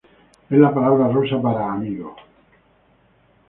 [0.49, 2.15] Es la palabra rusa para "amigo".